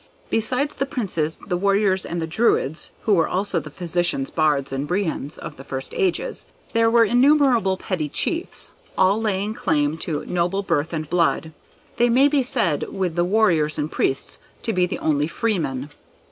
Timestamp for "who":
3.03-3.13